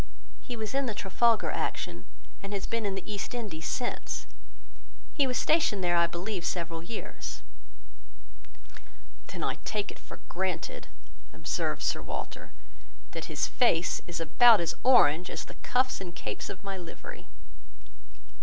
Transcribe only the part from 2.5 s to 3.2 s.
has been in the